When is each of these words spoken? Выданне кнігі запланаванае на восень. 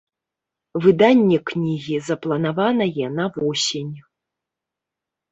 Выданне 0.85 1.37
кнігі 1.49 1.97
запланаванае 2.07 3.07
на 3.17 3.25
восень. 3.35 3.93